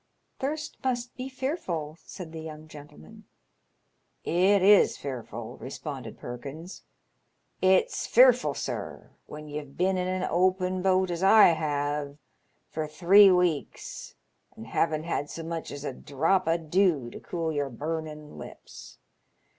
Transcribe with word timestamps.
"Thirst 0.39 0.79
must 0.83 1.15
be 1.15 1.29
fearful," 1.29 1.95
said 2.03 2.31
the 2.31 2.41
young 2.41 2.67
gentleman." 2.67 3.25
It 4.49 4.63
is 4.63 4.97
fearful," 4.97 5.57
responded 5.57 6.17
Perkins." 6.17 6.81
It's 7.61 8.07
fearful, 8.07 8.55
sir, 8.55 9.11
when 9.27 9.47
ye've 9.47 9.77
been 9.77 9.99
in 9.99 10.07
an 10.07 10.27
open 10.27 10.81
boat, 10.81 11.11
as 11.11 11.21
I 11.21 11.49
have, 11.49 12.17
for 12.67 12.87
three 12.87 13.29
weeks, 13.29 14.15
and 14.55 14.65
havn't 14.65 15.03
had 15.05 15.29
so 15.29 15.43
much 15.43 15.69
as 15.69 15.83
a 15.85 15.93
drop 15.93 16.47
o' 16.47 16.57
dew 16.57 17.11
to 17.11 17.19
cool 17.19 17.51
your 17.53 17.69
burnin' 17.69 18.39
lips. 18.39 18.97